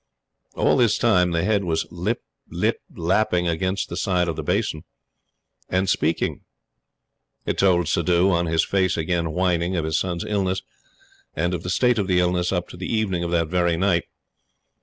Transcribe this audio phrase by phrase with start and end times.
[0.55, 4.83] All this time the head was "lip lip lapping" against the side of the basin,
[5.69, 6.41] and speaking.
[7.45, 10.63] It told Suddhoo, on his face again whining, of his son's illness
[11.35, 14.05] and of the state of the illness up to the evening of that very night.